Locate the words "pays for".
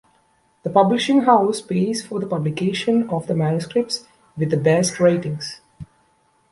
1.61-2.19